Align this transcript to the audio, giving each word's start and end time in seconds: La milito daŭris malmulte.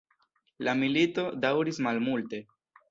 La 0.69 0.73
milito 0.79 1.27
daŭris 1.47 1.85
malmulte. 1.91 2.45